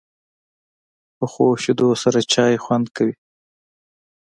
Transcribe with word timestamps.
پخو 1.17 1.45
شیدو 1.63 1.87
سره 2.01 2.19
چای 2.31 2.55
خوند 2.63 2.87
کوي 2.95 3.13